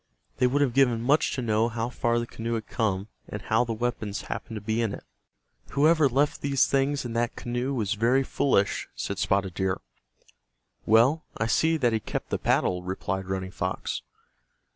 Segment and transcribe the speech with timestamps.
[0.37, 3.63] They would have given much to know how far the canoe had come, and how
[3.63, 5.03] the weapons happened to be in it.
[5.73, 9.79] "Whoever left these things in that canoe was very foolish," said Spotted Deer.
[10.87, 14.01] "Well, I see that he kept the paddle," replied Running Fox.